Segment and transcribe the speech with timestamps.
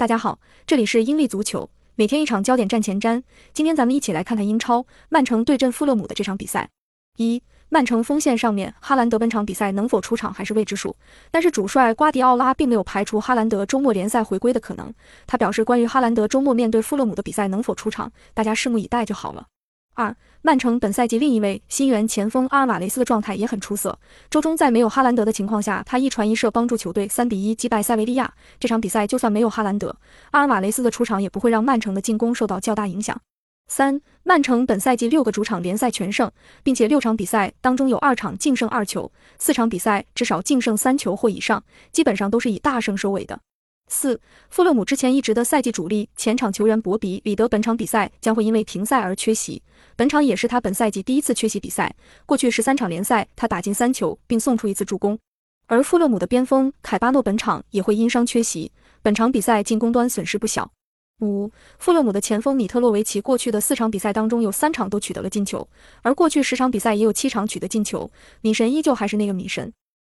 [0.00, 3.22] 大家好，这里是英利足球，每天一场焦点战前瞻。
[3.52, 6.70] 今天咱们一起来看看英超曼城对阵富勒姆的这场比赛。
[7.18, 10.96] 一、曼城锋线上面，哈兰德本场比赛能否出场还是未知数。
[11.30, 14.90] 但是主帅瓜迪奥拉并没有排除哈兰德周末联赛回归的可能。
[15.26, 19.48] 他表示，关于哈兰德周末面对富勒姆的比赛能否出场，大家拭目以待就好了。
[20.00, 23.98] 二、曼城本赛季另一位新援前锋阿尔瓦雷斯的状态也很出色。
[24.30, 28.32] 周中在没有哈兰德的情况下，他一传一射帮助球队三比一击败塞维利亚。
[28.58, 29.94] 这场比赛就算没有哈兰德，
[30.30, 33.20] 阿尔瓦雷斯的出场也不会让曼城的进攻受到较大影响。
[33.68, 41.62] 三、曼城本赛季六个主场联赛全胜，并且六场比赛当中有二场净胜二球，四场比赛至少净胜三球或以上，
[41.92, 43.38] 基本上都是以大胜收尾的。
[43.92, 49.60] 四，富勒姆之前一直的赛季主力前场球员博比·里德本场比赛将会因为停赛而缺席，
[49.96, 51.92] 本场也是他本赛季第一次缺席比赛。
[52.24, 55.18] 过去十三场联赛，他打进三球并送出一次助攻。
[55.66, 58.70] 而富勒姆的边锋凯巴诺本场也会因伤缺席，
[59.02, 60.70] 本场比赛进攻端损失不小。
[61.20, 61.50] 五，
[61.80, 65.68] 富勒姆的前锋米特洛维奇过去的四场比赛当中有三场都取得了进球，
[66.02, 68.08] 而过去十场比赛也有七场取得进球，
[68.40, 69.72] 米神依旧还是那个米神。